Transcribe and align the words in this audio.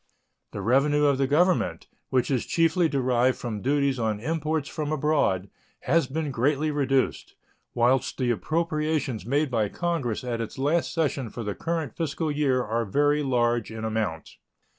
The 0.49 0.61
revenue 0.63 1.05
of 1.05 1.19
the 1.19 1.27
Government, 1.27 1.85
which 2.09 2.31
is 2.31 2.47
chiefly 2.47 2.89
derived 2.89 3.37
from 3.37 3.61
duties 3.61 3.99
on 3.99 4.19
imports 4.19 4.67
from 4.67 4.91
abroad, 4.91 5.47
has 5.81 6.07
been 6.07 6.31
greatly 6.31 6.71
reduced, 6.71 7.35
whilst 7.75 8.17
the 8.17 8.31
appropriations 8.31 9.27
made 9.27 9.51
by 9.51 9.69
Congress 9.69 10.23
at 10.23 10.41
its 10.41 10.57
last 10.57 10.91
session 10.91 11.29
for 11.29 11.43
the 11.43 11.53
current 11.53 11.95
fiscal 11.95 12.31
year 12.31 12.63
are 12.63 12.83
very 12.83 13.21
large 13.21 13.69
in 13.69 13.85
amount. 13.85 14.37